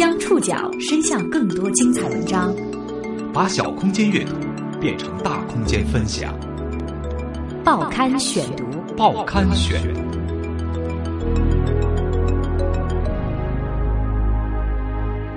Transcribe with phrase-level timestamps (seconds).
[0.00, 2.56] 将触角伸向更多精彩文章，
[3.34, 4.32] 把小空间阅读
[4.80, 6.34] 变成大空间分享。
[7.62, 8.64] 报刊选读，
[8.96, 9.78] 报刊选。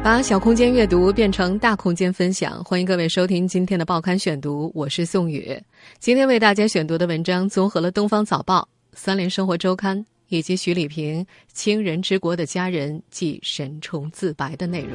[0.02, 5.62] 把小空间阅读变成大空间分享，欢迎各位收听今天的报刊选读，我是宋宇。
[6.00, 8.62] 今天为大家选读的文章综合了《东方早报》、
[8.94, 10.00] 《三联生活周刊》
[10.34, 11.24] 以及徐礼平
[11.54, 14.94] 《亲人之国的家人即沈崇自白》的内容。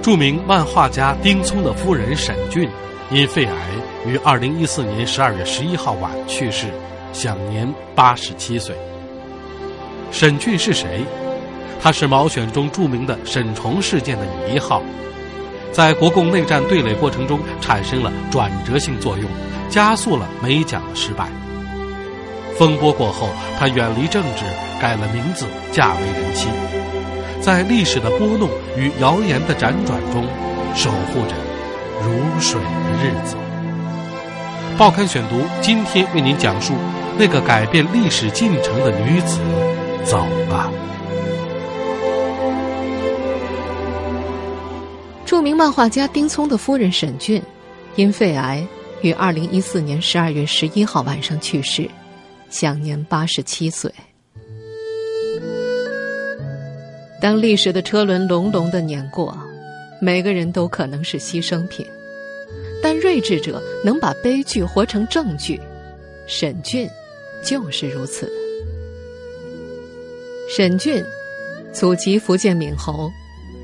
[0.00, 2.66] 著名漫画家丁聪的夫人沈俊
[3.10, 3.54] 因肺癌
[4.06, 6.68] 于二零一四年十二月十一号晚去世，
[7.12, 8.74] 享年八十七岁。
[10.10, 11.04] 沈俊是谁？
[11.82, 14.82] 他是毛选中著名的沈崇事件的一号，
[15.70, 19.30] 在国共内战对垒过程中产生了转折性作用，
[19.68, 21.30] 加速了美蒋的失败。
[22.60, 24.44] 风波过后，他远离政治，
[24.78, 26.46] 改了名字，嫁为人妻，
[27.40, 30.22] 在历史的拨弄与谣言的辗转中，
[30.74, 31.34] 守护着
[32.02, 33.34] 如水的日子。
[34.76, 36.74] 报刊选读今天为您讲述
[37.16, 39.38] 那个改变历史进程的女子
[40.04, 40.70] 走吧。
[45.24, 47.42] 著名漫画家丁聪的夫人沈俊，
[47.96, 48.62] 因肺癌
[49.00, 51.88] 于二零一四年十二月十一号晚上去世，
[52.50, 53.90] 享年八十七岁。
[57.22, 59.36] 当历史的车轮隆隆的碾过，
[60.00, 61.86] 每个人都可能是牺牲品，
[62.82, 65.60] 但睿智者能把悲剧活成正剧，
[66.26, 66.88] 沈俊
[67.44, 68.30] 就是如此。
[70.54, 71.04] 沈俊，
[71.72, 73.10] 祖籍福建闽侯，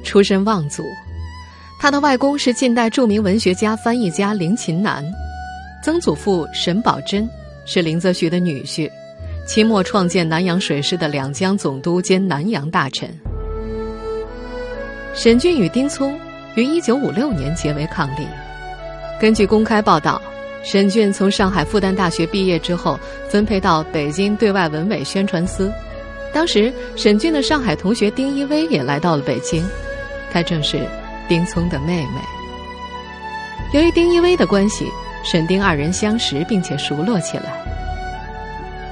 [0.05, 0.85] 出身望族。
[1.81, 5.05] 他的外公是近代著名文学家、翻译家林琴南，
[5.83, 7.29] 曾祖父沈葆桢
[7.67, 8.91] 是林则徐的女婿，
[9.47, 13.11] 清末创建南洋水师的两江总督兼南洋大臣。
[15.15, 16.19] 沈俊与丁聪
[16.55, 18.27] 于一九五六年结为伉俪。
[19.21, 20.23] 根据公开报道，
[20.63, 22.99] 沈俊从上海复旦大学毕业之后，
[23.29, 25.71] 分配到北京对外文委宣传司。
[26.33, 29.63] 当时，沈俊的上海同学丁一威也来到了北京，
[30.33, 30.81] 他正是。
[31.29, 32.21] 丁聪的妹妹，
[33.73, 34.87] 由于丁一威的关系，
[35.29, 37.45] 沈丁二人相识并且熟络起来。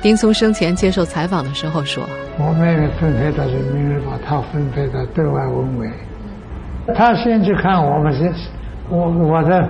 [0.03, 2.05] 丁聪生前接受采访的时候说
[2.37, 5.89] ：“我妹妹分配到人民日报，他分配到对外文委。
[6.95, 8.31] 他先去看我们这，
[8.91, 9.67] 我我的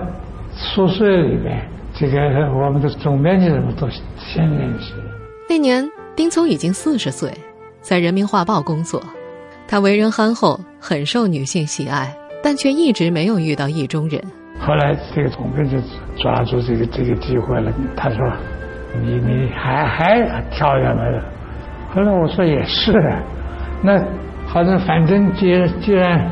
[0.53, 2.17] 宿舍里面，这个
[2.51, 3.87] 我们的总编辑什么都
[4.17, 4.93] 先认识。”
[5.47, 7.31] 那年，丁聪已经四十岁，
[7.79, 9.01] 在人民画报工作。
[9.67, 12.11] 他为人憨厚，很受女性喜爱。
[12.43, 14.21] 但却一直没有遇到意中人。
[14.59, 15.77] 后来这个总编就
[16.17, 18.17] 抓住这个这个机会了，他说
[19.01, 21.23] ：“你你还还跳下来了？”
[21.93, 22.91] 后来我说：“也是，
[23.83, 24.01] 那
[24.47, 25.51] 好像反正既
[25.81, 26.31] 既然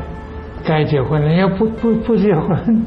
[0.64, 2.84] 该结婚了，要不不不结婚，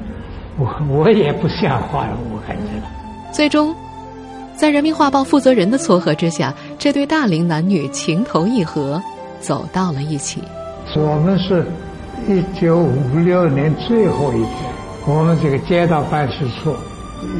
[0.58, 2.64] 我我也不像话了，我感觉。”
[3.31, 3.75] 最终，
[4.56, 9.02] 在人民画报负责人的撮合之下，这对大龄男女情投意合，
[9.40, 10.44] 走到了一起。
[10.96, 11.64] 我们是。
[12.28, 14.74] 一九五六年最后一天，
[15.09, 16.75] 我们这个街道办事处，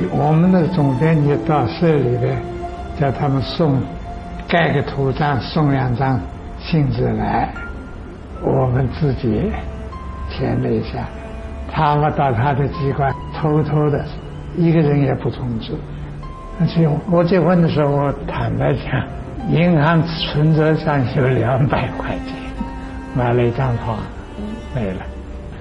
[0.10, 2.42] 我们的总编辑到社里边，
[2.98, 3.82] 叫他们送
[4.48, 6.18] 盖个图章，送两张
[6.58, 7.54] 信纸来，
[8.42, 9.52] 我们自己
[10.30, 11.04] 填了一下。
[11.70, 14.06] 他们到他的机关偷偷的，
[14.56, 15.74] 一个人也不通知。
[16.62, 19.06] 而且我结婚的时候，我坦白讲，
[19.52, 22.34] 银行存折上有两百块钱，
[23.14, 23.98] 买了一张床。
[24.74, 25.02] 没了，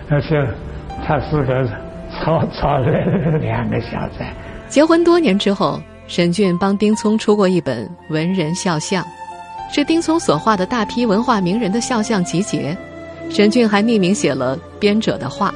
[0.08, 0.46] 而且
[1.04, 1.68] 他是个
[2.18, 4.24] 草草的两个小子。
[4.68, 9.06] 结婚多年之后，沈俊帮丁聪出过一本文人肖像，
[9.72, 12.76] 是丁聪所画的大批文化名人的肖像集结。
[13.30, 15.52] 沈俊还匿名写了编者的话，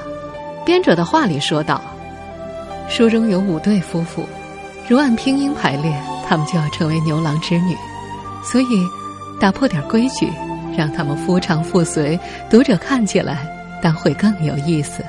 [0.65, 1.81] 编者的话里说道
[2.89, 4.25] ：“书中有五对夫妇，
[4.89, 5.93] 如按拼音排列，
[6.29, 7.77] 他们就要成为牛郎织女，
[8.43, 8.67] 所以
[9.41, 10.29] 打破点规矩。”
[10.79, 12.19] 让他们夫唱妇随，
[12.49, 13.39] 读者看起来
[13.83, 15.05] 但会更有意思。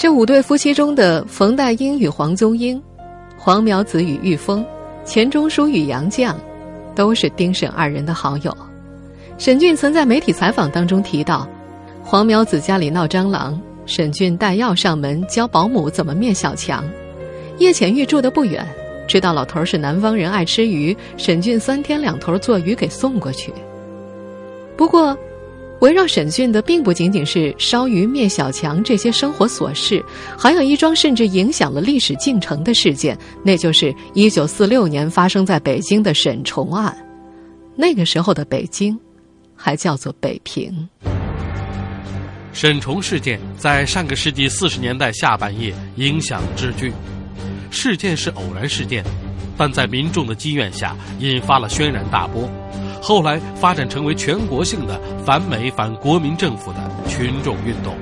[0.00, 2.82] 这五对夫妻中的冯代英与黄宗英，
[3.36, 4.64] 黄苗子与玉峰，
[5.04, 6.34] 钱钟书与杨绛，
[6.94, 8.56] 都是丁沈二人的好友。
[9.36, 11.46] 沈俊曾在媒体采访当中提到，
[12.02, 16.82] 黄苗子家里闹蟑螂，沈俊带药上门教保姆怎么灭小强。
[17.58, 18.66] 叶浅玉住的不远，
[19.06, 23.52] 知道老头是南方人爱吃鱼，沈俊三天两头做鱼给送过去。
[24.78, 25.14] 不过，
[25.80, 30.04] 围绕审讯的并不仅仅是烧鱼灭小强这些生活琐事，
[30.38, 36.94] 还有一桩甚至影响了历史进程的事件，那就是一九四六年发生在北京的沈崇案。
[37.76, 38.98] 那个时候的北京，
[39.56, 40.88] 还叫做北平。
[42.52, 46.92] 沈崇事件在上个世纪四十年代下半叶影响至巨，
[47.70, 49.02] 事件是偶然事件，
[49.56, 52.50] 但在民众的积怨下引发了轩然大波，
[53.00, 57.96] 后来发展成为全国性的反美反国民政府的群众运动。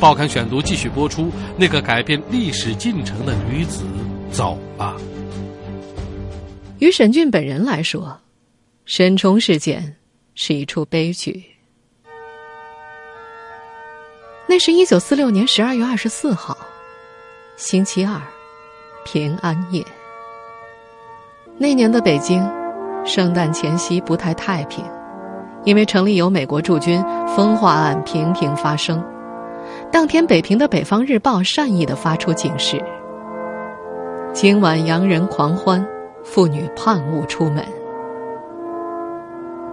[0.00, 3.84] 报刊选读继续播出，那个改变历史进程的女子
[4.32, 4.96] 走了。
[6.80, 8.18] 于沈俊本人来说，
[8.84, 9.96] 沈崇事件
[10.34, 11.44] 是一出悲剧。
[14.48, 16.58] 那是一九四六年十二月二十四号，
[17.56, 18.20] 星期二，
[19.04, 19.86] 平安夜。
[21.56, 22.42] 那年的北京，
[23.04, 24.84] 圣诞前夕不太太平，
[25.64, 27.02] 因为城里有美国驻军，
[27.36, 29.02] 风化案频频发生。
[29.90, 32.82] 当天，北平的《北方日报》善意的发出警示：
[34.32, 35.84] 今晚洋人狂欢，
[36.24, 37.64] 妇女盼勿出门。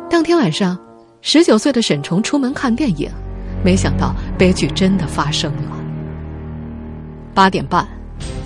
[0.10, 0.78] 当天晚上，
[1.22, 3.10] 十九岁的沈崇出门看电影。
[3.62, 5.78] 没想到悲剧真的发生了。
[7.34, 7.86] 八点半，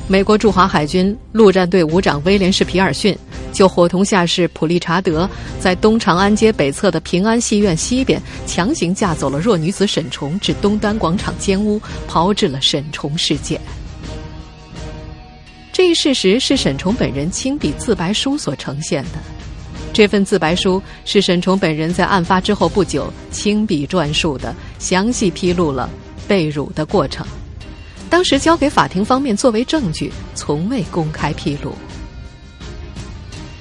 [0.07, 3.17] 美国驻华海军陆战队武长威廉士皮尔逊
[3.53, 5.29] 就伙同下士普利查德，
[5.59, 13.59] 在东长安街北侧的平安戏院西边强行架走了弱女子沈崇，至东单广场奸污，炮制了沈崇事件。
[15.71, 19.11] 这一事实是沈崇本人亲笔自白书所呈现的。
[19.93, 25.89] 这份自白书是沈崇本人在案发之后不久亲笔撰述的，详细披露了
[26.27, 27.25] 被辱的过程。
[28.13, 31.73] 当时交给法庭方面作为证据，从未公开披露。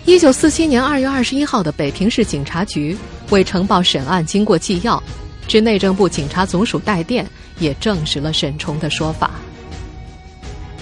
[0.04, 2.94] 一九四七年二月二十一号的北平市警察局
[3.30, 5.02] 为呈报审案经过纪要，
[5.48, 7.26] 至内政部警察总署带电，
[7.60, 9.30] 也证实了沈崇的说法。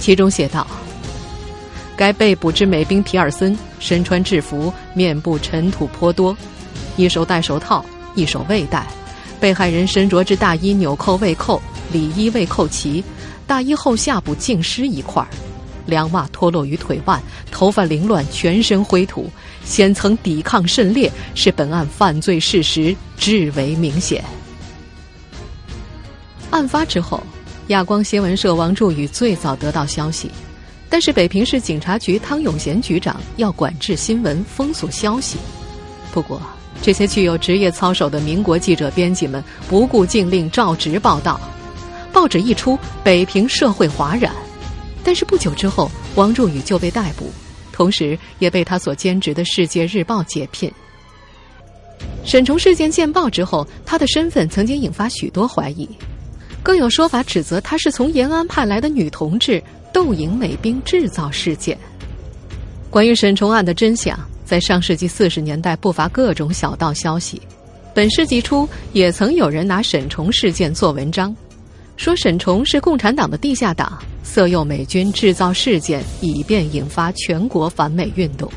[0.00, 0.66] 其中写道。
[1.94, 6.36] 该被捕之美兵皮尔森身穿制服，面部尘土颇多，
[6.96, 7.84] 一手戴手套，
[8.16, 8.84] 一手未戴。
[9.38, 11.62] 被害人身着之大衣纽扣未扣，
[11.92, 13.04] 里衣未扣齐，
[13.50, 15.26] 大衣后下部浸湿一块，
[15.84, 17.20] 凉袜脱落于腿腕，
[17.50, 19.28] 头发凌乱，全身灰土，
[19.64, 24.24] 显曾抵抗甚烈，是本案犯罪事实至为明显。
[26.50, 27.20] 案发之后，
[27.66, 30.30] 亚光新闻社王祝宇最早得到消息。
[30.88, 35.38] 但是北平市警察局汤永贤局长要管制新闻、封锁消息。
[36.12, 36.40] 不过，
[36.80, 41.40] 这些具有职业操守的民国记者编辑们不顾禁令，照直报道。
[42.12, 44.32] 报纸一出，北平社会哗然。
[45.02, 47.24] 但是不久之后，王祝宇就被逮捕，
[47.72, 50.70] 同时也被他所兼职的《世界日报》解聘。
[52.24, 55.88] 沈崇事件见报之后，他的身份曾经引发许多怀疑，
[56.62, 59.62] 更有说法指责他是从延安派来的女同志。
[59.92, 61.76] 斗营美兵制造事件。
[62.90, 67.42] 关于沈崇案的真相，在上世纪四十年代不乏各种小道消息。
[67.92, 71.34] 本世纪初，也曾有人拿沈崇事件做文章，
[72.00, 78.50] 说沈崇是共产党的地下党，色诱美军制造事件，以便引发全国反美运动。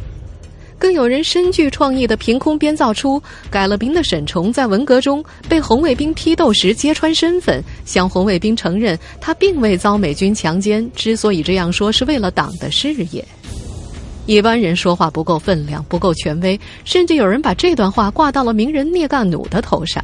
[0.80, 13.25] 更有人深具创意的凭空编造出改了名的沈崇在文革中被红卫兵批斗时揭穿身份，向红卫兵承认他并未遭美军强奸，之所以这样说是为了党的事业。
[14.25, 20.02] 一般人说话不够分量，不够权威，甚至有人把这段话挂到了名人聂干弩的头上，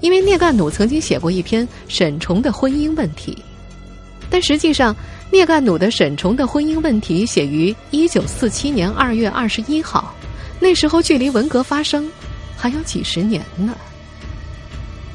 [0.00, 3.36] 因为聂干弩曾经写过一篇沈崇的婚姻问题，
[4.28, 4.94] 但实际上。
[5.32, 10.12] 聂干弩的沈崇的婚姻问题写于一九四七年二月二十一号，
[10.58, 12.10] 那时候距离文革发生
[12.56, 13.72] 还有几十年呢。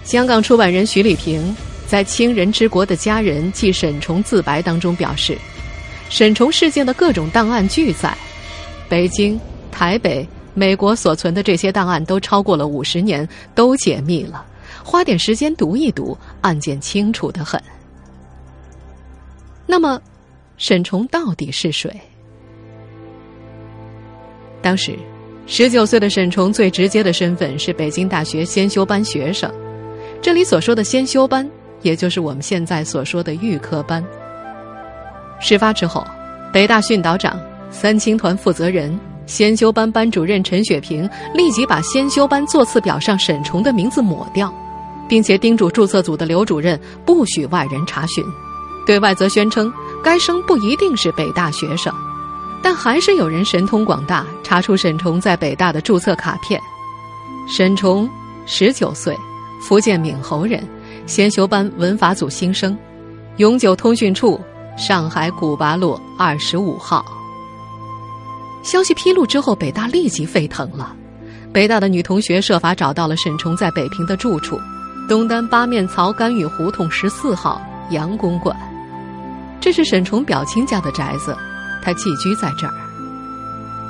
[0.06, 1.54] 香港出版人徐礼平
[1.86, 5.38] 在《亲人之国的家人记沈崇自白》当中表示，
[6.10, 8.18] 沈崇事件的各种档案俱在，
[8.88, 9.38] 北京、
[9.70, 14.46] 台北、美国所存的这些档案都超过了五十年，都解密了，
[14.86, 17.60] 花点时间读一读，案件清楚的很。
[19.66, 20.00] 那么，
[20.58, 21.92] 沈崇到底是谁？
[24.62, 24.96] 当时，
[25.48, 29.52] 十九岁的沈崇最直接的身份是北京大学先修班学生。
[30.22, 31.50] 这里所说的先修班，
[31.82, 34.06] 也就是我们现在所说的预科班。
[35.40, 36.06] 事发之后，
[36.54, 44.54] 北大训导长、三青团负责人、先修班班主任陈雪平立即把先修班座次表上沈崇的名字抹掉，
[45.08, 48.24] 并且叮嘱注册组的刘主任不许外人查询。
[48.86, 51.92] 对外则宣称该生不一定是北大学生，
[52.62, 56.62] 但还是有人神通广大，查出沈崇在北大的注册卡片。
[57.48, 58.08] 沈崇，
[58.46, 59.18] 十九岁，
[59.60, 60.64] 福建闽侯人，
[61.08, 62.78] 先修班文法组新生，
[63.38, 64.40] 永久通讯处，
[64.78, 67.04] 上海古巴路二十五号。
[68.62, 70.96] 消息披露之后，北大立即沸腾了，
[71.52, 74.60] 北大的女同学设法找到了沈崇在北平的住处——
[75.08, 78.56] 东单八面槽甘雨胡同十四号杨公馆。
[79.62, 81.36] 这是沈崇表亲家的宅子，
[81.84, 82.74] 他寄居在这儿。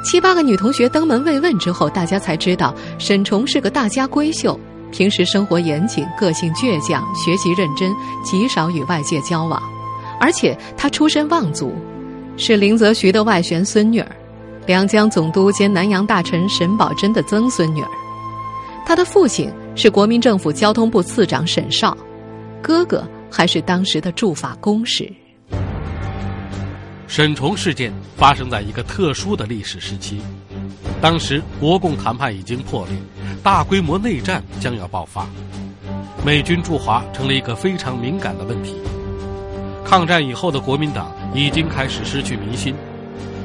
[0.03, 4.59] 七八个女同学登门慰问之后，大家才知道沈崇是个大家闺秀，
[4.91, 7.91] 平时生活严谨，个性倔强，学习认真，
[8.23, 9.61] 极少与外界交往。
[10.19, 11.73] 而且他出身望族，
[12.37, 14.07] 是林则徐的外玄孙女儿。
[14.65, 17.89] 两江总督兼南洋大臣沈葆桢的曾孙女儿，
[18.85, 21.95] 他的父亲是国民政府交通部次长沈绍，
[22.61, 25.11] 哥哥还是当时的驻法公使。
[27.07, 30.21] 沈崇事件发生在一个特殊的历史时期，
[31.01, 32.95] 当时国共谈判已经破裂，
[33.43, 35.27] 大规模内战将要爆发，
[36.25, 38.75] 美军驻华成了一个非常敏感的问题。
[39.83, 42.73] 抗战以后的国民党已经开始失去民心。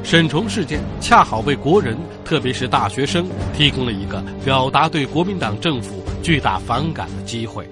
[0.03, 7.69] 沈崇事件恰好为国人，特别是大学生，提供了一个表达对国民党政府巨大反感的机会。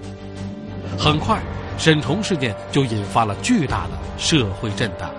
[0.97, 1.41] 很快，
[1.77, 5.09] 沈从事件就引发了巨大的社会震荡。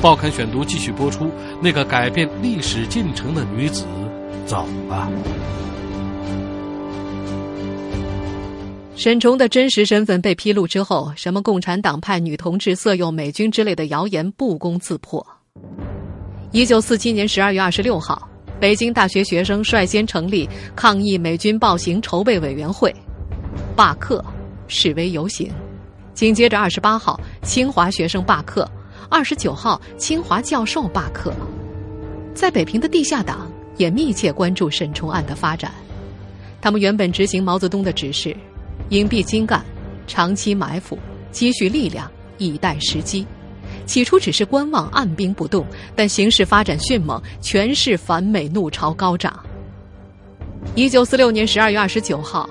[0.00, 3.84] 报刊选读继续播出，那个改变历史进程的女子
[4.46, 5.08] 走了。
[8.94, 15.26] 沈从的真实身份被披露之后，什么共产党派女同志色诱美军之类的谣言不攻自破。
[16.50, 18.28] 一九四七年十二月二十六号，
[18.62, 22.94] 北京大学学生率先成立抗议美军暴行筹备委员会，
[23.74, 24.24] 罢课、
[24.68, 25.50] 示威游行。
[26.14, 28.64] 紧接着二十八号，清华学生罢课；
[29.10, 31.34] 二十九号，清华教授罢课。
[32.34, 35.72] 在北平的地下党也密切关注沈崇案的发展，
[36.60, 38.32] 他们原本执行毛泽东的指示，
[38.90, 39.60] 隐蔽精干，
[40.06, 40.96] 长期埋伏，
[41.32, 43.26] 积蓄力量，以待时机。
[43.86, 49.38] 起初只是观望，按兵不动，但形势发展迅猛，全市反美怒潮高涨。
[50.74, 52.48] 一九四六年十二月二十九号，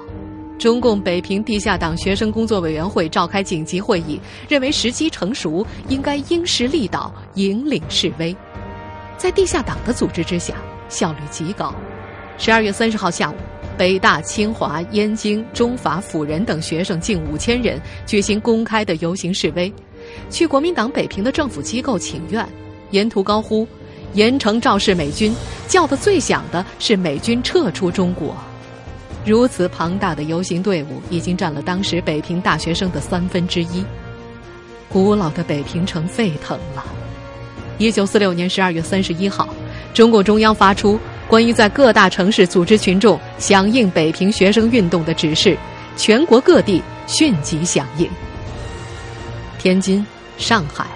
[0.60, 8.36] 中共北平地下党学生工作委员会召开紧急会议，认为时机成熟，应该因势利导，引领示威。
[9.18, 10.56] 在地下党的组织之下，
[10.90, 11.74] 效率极高。
[12.38, 13.36] 十二月三十号下午，
[13.78, 19.72] 北大、清华、燕京、中法、辅仁等学生近五千人举行公开的游行示威。
[20.30, 22.48] 去国民党北平的政府机构请愿，
[22.92, 23.68] 沿途高呼
[24.14, 25.34] “严惩肇事美军”，
[25.68, 28.36] 叫得最响的是“美军撤出中国”。
[29.26, 33.84] 如此庞大的游行队伍，已经占了当时北平大学生的三分之一。
[34.90, 36.84] 古老的北平城沸腾了。
[37.78, 39.48] 一九四六年十二月三十一号，
[39.94, 45.58] 中共中央发出关于在各大城市组织群众响应北平学生运动的指示，
[45.96, 48.10] 全国各地迅即响应。
[49.62, 50.04] 天津、
[50.40, 50.88] 上海、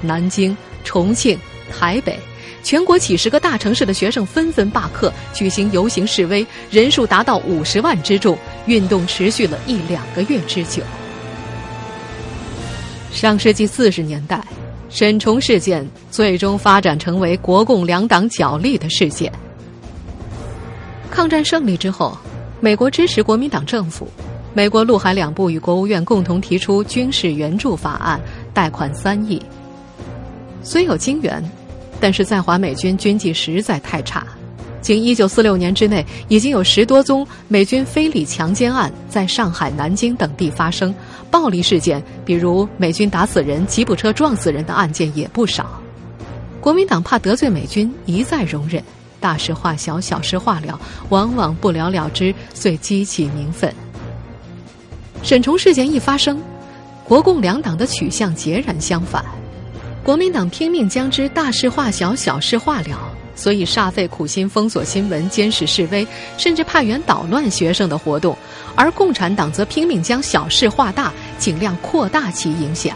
[0.00, 1.38] 南京、重庆、
[1.70, 2.18] 台北，
[2.62, 8.34] 全国几十个大城市的学生纷纷罢课，举行游行示威，人数达到五十万之众。
[8.66, 10.82] 运动持续了一两个月之久。
[13.12, 14.42] 上世纪四十年代，
[14.88, 19.30] 沈崇事件最终发展成为国共两党角力的事件。
[21.10, 22.16] 抗战胜利之后，
[22.58, 24.08] 美国支持国民党政府。
[24.56, 28.20] 美国陆海两部与国务院共同提出军事援助法案，
[28.54, 29.42] 贷款三亿。
[30.62, 31.42] 虽有金援，
[31.98, 34.24] 但是在华美军军纪实在太差。
[34.80, 40.94] 仅一九四六年之内，已经有十多宗美军非礼强奸案在上海、南京等地发生，
[41.32, 45.80] 暴力事件，比如美军打死人、吉普车撞死人的案件也不少。
[46.60, 48.80] 国民党怕得罪美军，一再容忍，
[49.18, 53.74] 大事化小，小事化了，往往不了了之，遂激起民愤。
[55.24, 56.38] 沈从事件一发生，
[57.02, 59.24] 国共两党的取向截然相反。
[60.02, 68.36] 国民党拼命将之大事化小，小事化了，所以煞费苦心封锁新闻、监视示威，甚至派员捣乱学生的活动；
[68.76, 72.94] 而共产党则拼命将小事化大，尽量扩大其影响。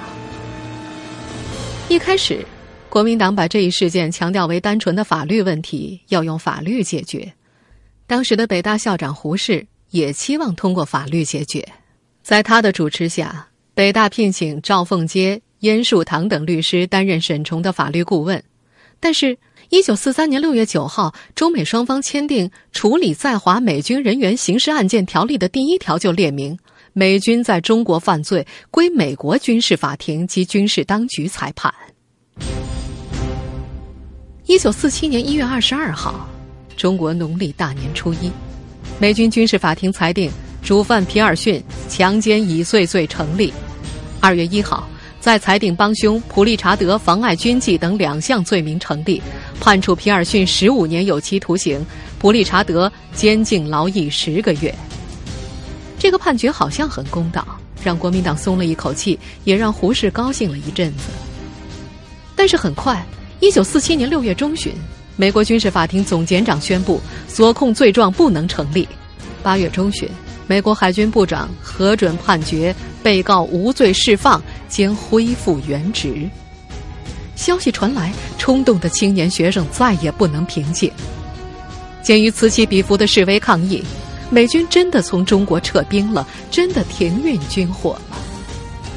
[1.88, 2.44] 一开始，
[2.90, 7.32] 国民党把这一事件强调为单纯的法律问题，要用法律解决。
[8.06, 11.66] 当时的北大校长胡适也期望通过法律解决。
[12.28, 18.44] 在他的主持下，北大聘请赵凤阶、燕树堂等律师担任沈崇的法律顾问。
[19.00, 19.38] 但是，
[19.70, 26.58] 一九四三年六月九号，中美双方签订处理在华美军人员刑事案件条例的第一条就列明，
[26.92, 31.72] 美军在中国犯罪归美国军事法庭及军事当局裁判。
[34.44, 36.28] 一九四七年一月二十二号，
[36.76, 38.30] 中国农历大年初一，
[39.00, 40.30] 美军军事法庭裁定。
[40.62, 43.52] 主犯皮尔逊强奸已遂罪成立。
[44.20, 44.88] 二月一号，
[45.20, 49.22] 在裁定帮凶普利查德妨碍军纪等两项罪名成立，
[49.60, 51.84] 判处皮尔逊十五年有期徒刑，
[52.18, 54.74] 普利查德监禁劳役十个月。
[55.98, 57.46] 这个判决好像很公道，
[57.82, 61.04] 让国民党松了一口气，也让胡适高兴了一阵子。
[62.36, 63.04] 但是很快，
[63.40, 64.72] 一九四七年六月中旬，
[65.16, 68.86] 美国军事法庭总检长宣布所控罪状不能成立。
[69.42, 70.08] 八月中旬，
[70.48, 76.28] 美国海军部长核准判决，被告无罪释放，将恢复原职。
[77.36, 80.90] 消息传来，冲动的青年学生再也不能平静。
[82.02, 83.84] 鉴于此起彼伏的示威抗议。
[84.30, 88.16] 美军真的从中国撤兵了，真的停运军火了，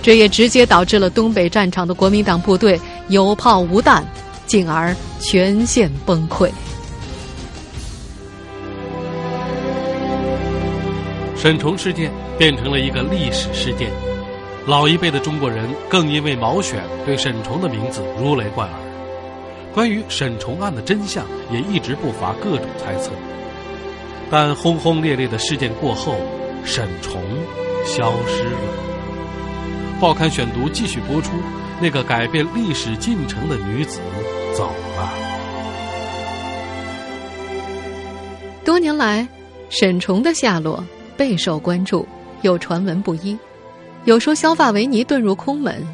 [0.01, 4.05] 这也直接导致了东北战场的国民党部队有炮无弹，
[4.45, 6.49] 进而全线崩溃。
[11.41, 13.89] 沈崇事件变成了一个历史事件，
[14.67, 18.79] 老一辈的中国人更因为毛选对沈崇的名字如雷贯耳，
[19.73, 23.09] 关于沈崇案的真相也一直不乏各种猜测。
[24.29, 26.15] 但轰轰烈烈的事件过后，
[26.63, 27.19] 沈崇
[27.87, 28.59] 消失了。
[29.99, 31.31] 报刊选读继续播出，
[31.81, 33.99] 那个改变历史进程的女子
[34.55, 35.09] 走了。
[38.63, 39.27] 多年来，
[39.71, 40.85] 沈崇的下落
[41.21, 42.03] 备受关注，
[42.41, 43.37] 有传闻不一，
[44.05, 45.87] 有说削发为尼遁入空门，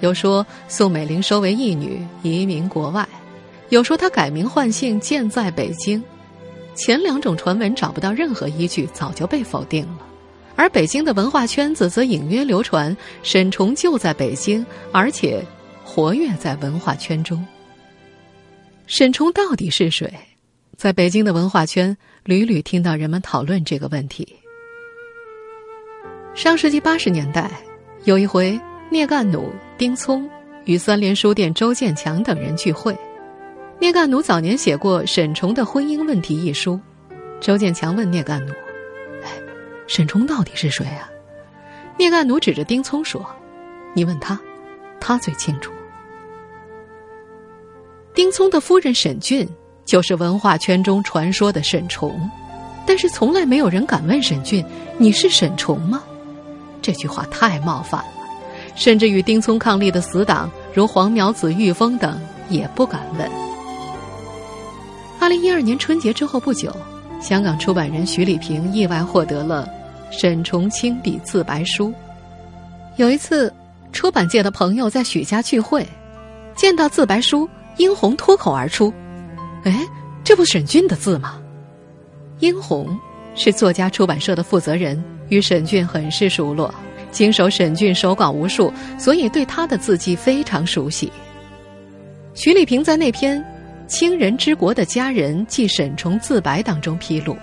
[0.00, 3.08] 有说宋美龄收为义女移民国外，
[3.68, 6.02] 有说她改名换姓建在北京。
[6.74, 10.00] 前两种传闻找不到任何依据，早就被否定了。
[10.56, 15.44] 而北京的文化圈子则隐约流传沈崇就在北京，而且
[15.84, 17.46] 活跃在文化圈中。
[18.88, 20.12] 沈崇到底是谁？
[20.76, 24.26] 在北京的文化圈，屡屡听到人们讨论这个问题。
[26.34, 27.50] 上世纪八十年代，
[28.04, 28.58] 有一回，
[28.90, 30.28] 聂干弩、丁聪
[30.64, 32.96] 与三联书店周建强等人聚会。
[33.78, 36.80] 聂干弩早年写过《沈崇的婚姻问题》一书，
[37.38, 38.52] 周建强问聂干弩
[39.22, 39.28] ：“哎，
[39.86, 41.06] 沈崇到底是谁啊？”
[41.98, 43.24] 聂干弩指着丁聪说
[43.92, 44.40] ：“你问他，
[44.98, 45.70] 他最清楚。”
[48.14, 49.46] 丁聪的夫人沈俊
[49.84, 52.18] 就是文化圈中传说的沈崇，
[52.86, 54.64] 但是从来没有人敢问沈俊
[54.96, 56.02] ：“你是沈崇吗？”
[56.82, 58.10] 这句话太冒犯了，
[58.74, 63.30] 甚至与丁聪抗力的死党如黄苗子、玉峰等也不敢问。
[65.20, 66.74] 二零一二年春节之后不久，
[67.20, 69.68] 香港出版人徐礼平意外获得了
[70.10, 71.94] 沈崇亲笔自白书。
[72.96, 73.52] 有一次，
[73.92, 75.86] 出版界的朋友在许家聚会，
[76.56, 78.92] 见到自白书，殷红脱口而出
[79.64, 79.86] ：“哎，
[80.24, 81.38] 这不沈俊的字吗？”
[82.40, 82.98] 殷红
[83.36, 86.72] 是作家出版社的负责人，与沈俊很是熟络，
[87.10, 91.10] 经手沈俊手稿无数，所以对他的字迹非常熟悉。
[92.34, 93.42] 徐礼平在那篇。
[93.88, 97.36] 清人之国的家人记沈崇自白当中披露，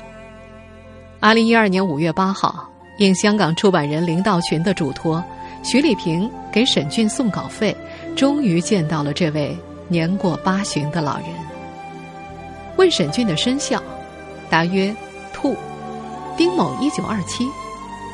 [1.20, 5.24] 二零一二年五月八号，应香港出版人林道群的嘱托，
[5.64, 7.76] 徐礼平给沈俊送稿费，
[8.16, 9.56] 终于见到了这位
[9.90, 11.28] 年过八旬的老人。
[12.78, 13.84] 问沈俊的生肖，
[14.50, 14.96] 答曰
[15.32, 15.56] 兔，
[16.36, 17.48] 丁某一九二七，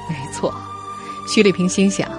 [0.10, 0.54] 没错。
[1.28, 2.10] 徐礼平心想，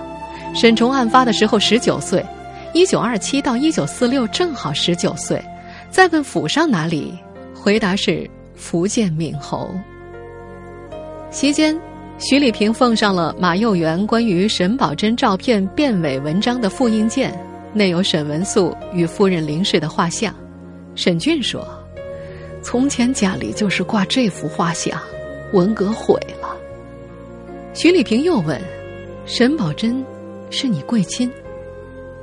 [0.55, 2.25] 沈崇案发的时候十九岁，
[2.72, 5.42] 一九二七到一九四六正好十九岁。
[5.90, 7.14] 再问府上哪里？
[7.55, 9.70] 回答是福建闽侯。
[11.31, 11.79] 席间，
[12.18, 17.38] 徐礼平奉上了马幼元关于沈葆桢照片变伪文章的复印件，
[17.72, 20.35] 内有沈文素与夫人林氏的画像。
[20.94, 21.66] 沈俊说
[22.62, 24.99] ：“从前家里就是挂这幅画像，
[25.53, 26.56] 文革毁了。”
[27.78, 28.58] 徐丽萍又问
[29.28, 30.02] ：“沈葆桢
[30.50, 31.30] 是你贵亲？”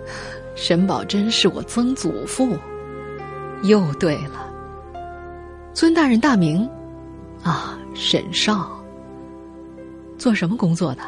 [0.58, 2.58] 沈葆桢是我曾祖父。
[3.62, 4.52] 又对了，
[5.72, 6.68] 尊大人大名，
[7.44, 8.84] 啊，沈少。
[10.18, 11.04] 做什么工作的？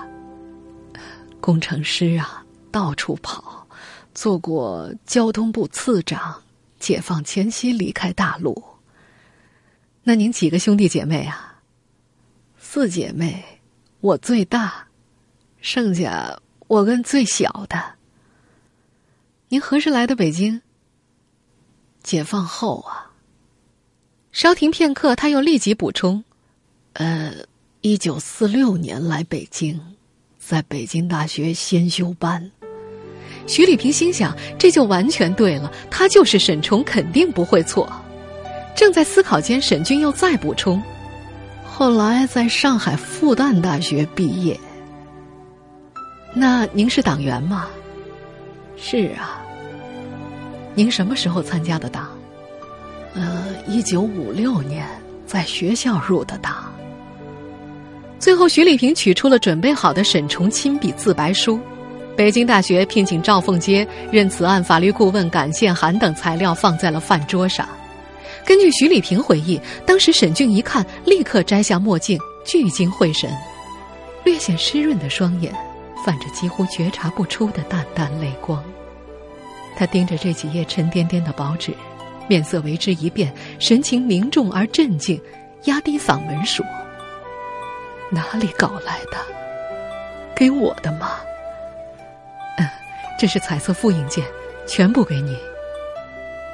[1.42, 3.68] 工程师啊，到处跑，
[4.14, 6.40] 做过交通部次长。
[6.78, 8.64] 解放前夕离开大陆。
[10.04, 11.60] 那您几个兄弟姐妹啊？
[12.60, 13.44] 四姐妹，
[14.06, 14.86] 我最大，
[15.62, 17.96] 剩下我跟最小的。
[19.50, 20.62] 您何时来的北京？
[22.04, 23.10] 解放后啊，
[24.32, 26.24] 稍停片刻，他又立即补充
[26.94, 27.34] ：“呃，
[27.82, 29.82] 一九四六年来北京，
[30.38, 32.52] 在北京大学先修班。”
[33.48, 37.92] 徐礼平心想，这就完全对了，他就是沈崇，肯定不会错。
[38.76, 40.80] 正在思考间，沈军又再补充
[41.78, 44.58] ：“后来在上海复旦大学毕业。”
[46.34, 47.68] 那您是党员吗？
[48.78, 49.42] 是啊。
[50.74, 52.08] 您什么时候参加的党？
[53.14, 54.88] 呃，一九五六年，
[55.26, 56.72] 在学校入的党。
[58.20, 61.60] 最后，徐丽萍取出了准备好的沈崇亲笔自白书，
[62.16, 67.68] 北京大学聘请赵凤阶任此案法律顾问感谢函等材料放在了饭桌上。
[68.46, 73.30] 根据徐丽萍回忆，当时沈俊一看，立刻摘下墨镜，聚精会神，
[74.24, 75.52] 略显湿润的双眼
[76.06, 78.64] 泛着几乎觉察不出的淡淡泪光。
[79.76, 81.74] 他盯着这几页沉甸甸的薄纸，
[82.28, 85.20] 面色为之一变，神情凝重而镇静，
[85.64, 86.64] 压低嗓门说。
[88.12, 89.18] 哪里搞来的？
[90.36, 91.20] 给我的吗？
[92.60, 92.70] 嗯，
[93.20, 94.24] 这是彩色复印件，
[94.68, 95.36] 全部给你。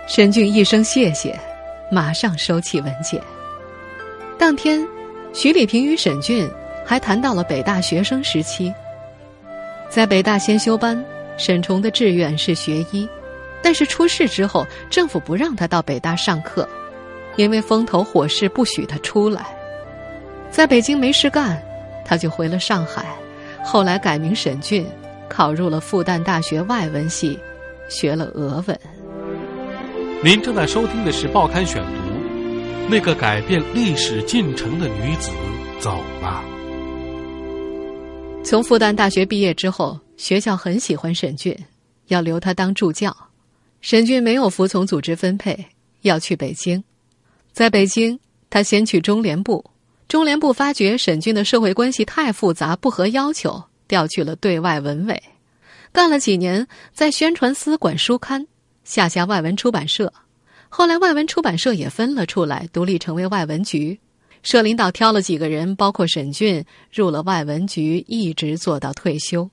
[0.07, 1.37] 沈俊一声谢谢，
[1.91, 3.21] 马上收起文件。
[4.39, 4.87] 当天，
[5.33, 6.49] 徐丽萍与沈俊
[6.85, 8.73] 还谈到了北大学生时期。
[9.89, 11.03] 在北大先修班，
[11.37, 13.07] 沈崇的志愿是学医，
[13.61, 16.67] 但是出事之后，政府不让他到北大上课，
[17.35, 19.45] 因为风头火势不许他出来。
[20.49, 21.61] 在北京没事干，
[22.05, 23.05] 他就回了上海，
[23.63, 24.87] 后来改名沈俊，
[25.27, 27.37] 考入了复旦大学外文系，
[27.89, 28.79] 学了俄文。
[30.23, 31.89] 您正在收听的是《报刊选读》，
[32.87, 35.31] 那个改变历史进程的女子
[35.79, 36.43] 走了。
[38.43, 41.57] 从复旦大学毕业之后，学校很喜欢沈俊，
[42.09, 43.15] 要留他当助教。
[43.81, 45.57] 沈俊没有服从组织分配，
[46.01, 46.83] 要去北京。
[47.51, 48.19] 在北京，
[48.51, 49.65] 他先去中联部。
[50.07, 55.19] 中联部发觉沈俊的社会关系太复杂，不合要求，调去了对外文委，
[55.91, 58.45] 干了几年，在宣传司管书刊，
[58.83, 60.11] 下辖外文出版社。
[60.69, 63.99] 后来外文出版社也分了出来，独立成为外文局。
[64.43, 69.49] 社领导挑了几个人，包括沈俊，入了外文局，一直做到退休。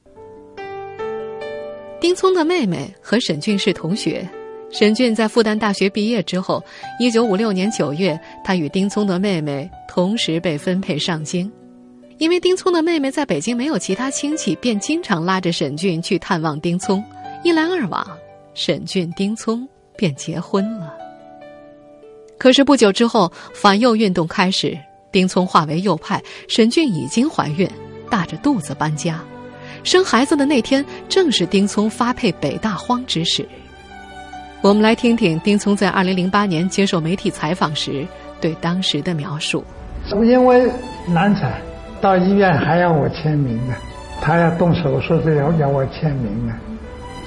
[2.01, 4.27] 丁聪的妹妹和沈俊是同学。
[4.71, 6.63] 沈俊在复旦大学毕业之后，
[7.01, 11.51] 一九五六年九月，他与丁聪的妹妹同时被分配上京。
[12.19, 17.03] 因为丁聪的妹妹在北京没有其他亲戚，便经常拉着沈俊去探望丁聪。
[17.43, 18.07] 一来二往，
[18.59, 19.65] 沈俊、丁聪
[19.97, 20.93] 便结婚了。
[22.37, 24.77] 可是不久之后，反右运动开始，
[25.13, 27.71] 丁聪化为右派，沈俊已经怀孕，
[28.11, 29.21] 大着肚子搬家。
[29.85, 33.49] 生孩子的那天，正是丁聪发配北大荒之时。
[34.61, 38.05] 我们来听听丁聪在二零零八年接受媒体采访时
[38.41, 39.63] 对当时的描述。
[40.25, 40.69] 因为
[41.07, 41.63] 难产，
[42.01, 43.77] 到医院还要我签名呢，
[44.21, 46.59] 他要动手术都要要我签名呢。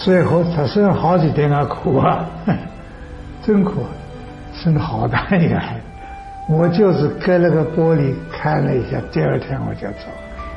[0.03, 2.25] 最后他生了好几天啊，苦啊，
[3.43, 3.85] 真苦，
[4.53, 5.81] 生了好大一个孩子。
[6.49, 10.07] 我就是隔了个玻璃看了一下，第二天我就走。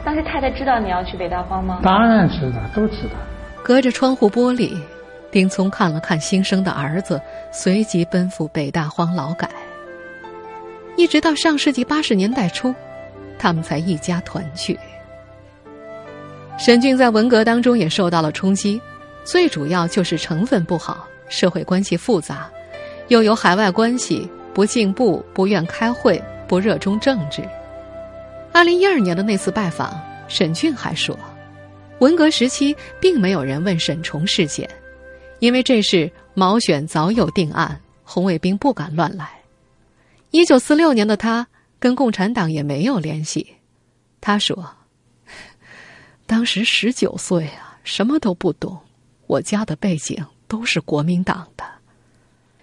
[0.04, 1.80] 当时太太知道你要去北大荒吗？
[1.82, 3.16] 当然知道，都知道。
[3.62, 4.76] 隔着窗户玻璃。
[5.30, 9.48] 丁聪看了看新生的儿子，随即奔赴北大荒劳改。
[10.96, 12.72] 一直到上世纪八十年代初，
[13.36, 14.78] 他们才一家团聚。
[16.56, 18.80] 沈俊在文革当中也受到了冲击，
[19.24, 22.50] 最主要就是成分不好，社会关系复杂，
[23.08, 27.42] 又有海外关系，不进步，不愿开会，不热衷政治。
[28.52, 31.18] 二零一二年的那次拜访，沈俊还说，
[32.00, 34.68] 文革时期并没有人问沈崇事件。
[35.40, 39.28] 因为这事毛选早有定案，红卫兵不敢乱来。
[40.30, 41.46] 一九四六年的他
[41.78, 43.54] 跟共产党也没有联系。
[44.20, 44.70] 他说
[46.26, 48.78] ：“当时十九岁啊，什么都不懂。
[49.26, 51.64] 我家的背景都是国民党的。”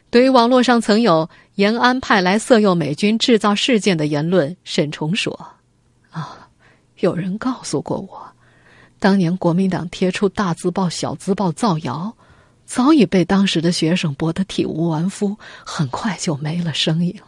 [0.10, 5.34] 对于网络上曾有延安派来色诱美军制造事件的言论，沈崇说
[6.12, 6.50] ：“啊，
[7.00, 8.32] 有人告诉过我，
[9.00, 12.15] 当年国民党贴出大字报、小字报造谣。”
[12.63, 17.28] 早已被当时的学生驳得体无完肤，很快就没了声音了。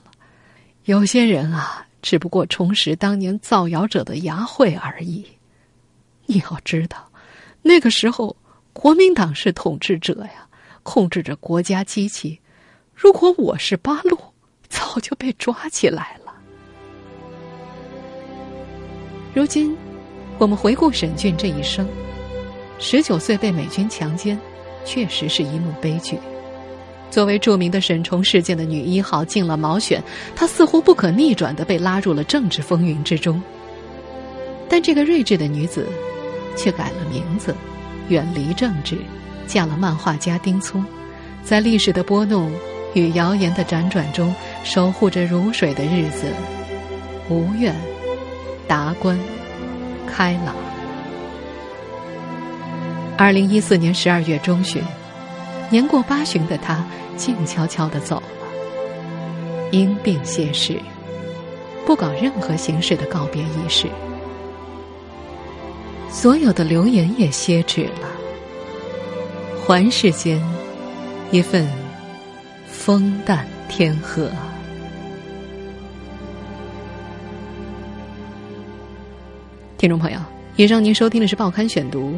[0.86, 5.26] 有些人啊，只不过重拾当年造谣者的牙慧而已。
[6.28, 7.12] 你要知道，
[7.62, 8.34] 那个时候
[8.74, 10.48] 国民党是统治者呀，
[10.82, 12.40] 控制着国家机器。
[12.94, 14.18] 如果我是八路，
[14.68, 16.34] 早就被抓起来了。
[19.34, 19.78] 如今，
[20.38, 21.88] 我们回顾沈俊这一生，
[22.80, 24.38] 十九岁被美军强奸。
[24.86, 26.20] 确实是一幕悲剧。
[27.10, 30.04] 作为著名的沈崇事件的女一号进了毛选，
[30.36, 33.42] 她似乎不可逆转的被拉入了政治风云之中。
[34.68, 35.88] 但这个睿智的女子，
[36.58, 37.56] 却改了名字，
[38.10, 38.98] 远离政治，
[39.48, 40.84] 嫁了漫画家丁聪，
[41.44, 42.52] 在历史的波动
[42.94, 46.32] 与谣言的辗转中，守护着如水的日子，
[47.30, 47.74] 无怨，
[48.68, 49.18] 达观，
[50.08, 50.56] 开朗。
[53.18, 54.82] 二零一四年十二月中旬，
[55.70, 56.84] 年过八旬的他
[57.16, 58.24] 静悄悄的走了，
[59.72, 60.80] 因病谢世，
[61.86, 63.88] 不搞任何形式的告别仪式。
[66.14, 68.08] 所有的流言也歇止了，
[69.66, 70.40] 环世间
[71.32, 71.68] 一份
[72.68, 74.30] 风淡天和。
[79.76, 80.20] 听众朋友，
[80.56, 82.12] 以上您收听的是《报刊选读》，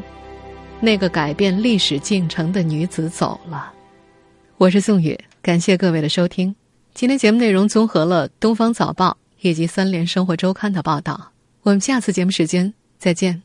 [0.81, 3.71] 那个改变历史进程的女子走了。
[4.57, 6.53] 我是宋宇，感谢各位的收听。
[6.93, 11.31] 今天节目内容综合了《东方早报》以及《三联生活周刊》的报道。
[11.63, 13.41] 我们下次节目时间再见。